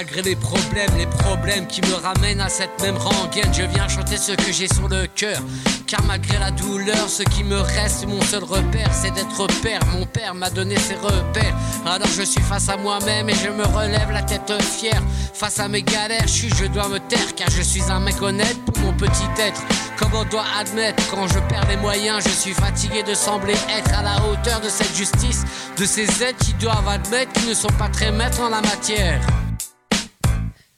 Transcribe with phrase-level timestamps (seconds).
[0.00, 4.16] Malgré les problèmes, les problèmes qui me ramènent à cette même rengaine, je viens chanter
[4.16, 5.38] ce que j'ai sur le cœur.
[5.86, 9.80] Car malgré la douleur, ce qui me reste, mon seul repère, c'est d'être père.
[9.92, 11.54] Mon père m'a donné ses repères.
[11.84, 15.02] Alors je suis face à moi-même et je me relève la tête fière.
[15.34, 18.56] Face à mes galères, je, je dois me taire car je suis un mec honnête
[18.64, 19.60] pour mon petit être.
[19.98, 23.92] Comme on doit admettre, quand je perds les moyens, je suis fatigué de sembler être
[23.98, 25.44] à la hauteur de cette justice,
[25.76, 29.20] de ces aides qui doivent admettre qu'ils ne sont pas très maîtres en la matière.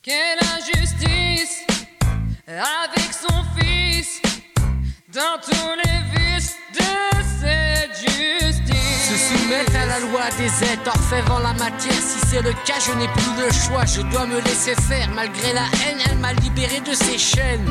[0.05, 1.65] Quelle injustice
[2.48, 4.20] avec son fils
[5.15, 9.11] dans tous les vices de cette justice.
[9.11, 11.94] Se soumettre à la loi des aides, orfèvre en la matière.
[11.94, 15.09] Si c'est le cas, je n'ai plus le choix, je dois me laisser faire.
[15.14, 17.64] Malgré la haine, elle m'a libéré de ses chaînes.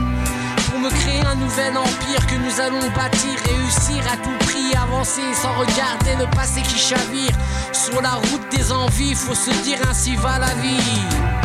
[0.69, 5.33] Pour me créer un nouvel empire que nous allons bâtir, réussir à tout prix, avancer
[5.33, 7.33] sans regarder le passé qui chavire.
[7.73, 11.40] Sur la route des envies, faut se dire ainsi va la vie.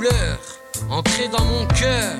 [0.00, 0.38] Douleur
[0.88, 2.14] ancrée dans mon cœur.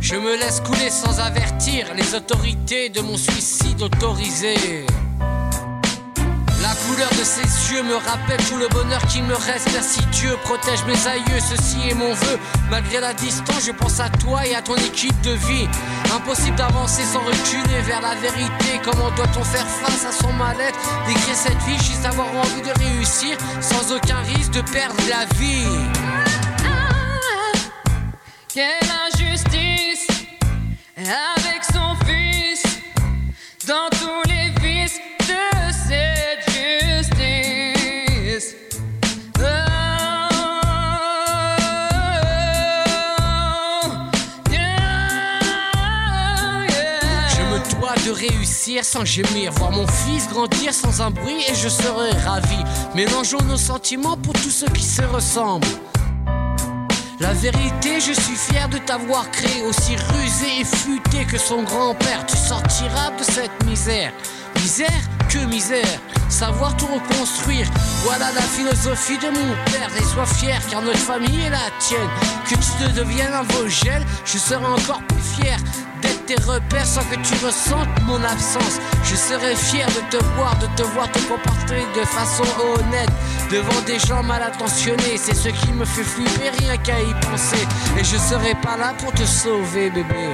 [0.00, 4.86] Je me laisse couler sans avertir les autorités de mon suicide autorisé.
[6.62, 9.68] La couleur de ses yeux me rappelle tout le bonheur qui me reste.
[9.72, 12.38] Merci Dieu, protège mes aïeux, ceci est mon vœu.
[12.70, 15.68] Malgré la distance, je pense à toi et à ton équipe de vie.
[16.14, 18.80] Impossible d'avancer sans reculer vers la vérité.
[18.84, 20.78] Comment doit-on faire face à son mal-être?
[21.06, 26.11] D'écrire cette vie, juste avoir envie de réussir sans aucun risque de perdre la vie.
[28.54, 28.66] Quelle
[29.06, 30.08] injustice
[30.94, 32.62] avec son fils
[33.66, 36.44] dans tous les vices de cette
[37.08, 38.54] justice.
[39.38, 39.42] Oh.
[47.30, 51.54] Je me dois de réussir sans gémir, voir mon fils grandir sans un bruit et
[51.54, 52.62] je serai ravi.
[52.94, 55.66] Mélangeons nos sentiments pour tous ceux qui se ressemblent.
[57.22, 62.26] La vérité, je suis fier de t'avoir créé aussi rusé et futé que son grand-père.
[62.26, 64.12] Tu sortiras de cette misère.
[64.56, 64.90] Misère
[65.28, 66.00] que misère.
[66.28, 67.68] Savoir tout reconstruire.
[68.02, 69.88] Voilà la philosophie de mon père.
[69.96, 72.10] Et sois fier car notre famille est la tienne.
[72.44, 75.56] Que tu te deviennes un Vogel, je serai encore plus fier
[76.36, 78.78] repères sans que tu ressentes mon absence.
[79.04, 83.10] Je serai fier de te voir, de te voir te comporter de façon honnête
[83.50, 85.16] devant des gens mal intentionnés.
[85.16, 87.66] C'est ce qui me fait flipper rien qu'à y penser.
[87.98, 90.28] Et je serai pas là pour te sauver, bébé.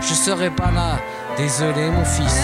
[0.00, 0.98] Je serai pas là.
[1.36, 2.40] Désolé, mon fils.